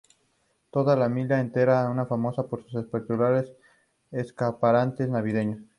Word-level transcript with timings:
Toda 0.71 0.95
la 0.95 1.07
milla 1.09 1.39
entera 1.39 1.87
es 2.01 2.07
famosa 2.07 2.47
por 2.47 2.63
sus 2.63 2.73
espectaculares 2.73 3.53
escaparates 4.09 5.07
navideños. 5.07 5.61